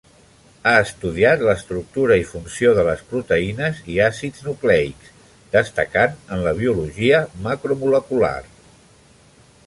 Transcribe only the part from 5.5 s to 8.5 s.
destacant en biologia macromolecular.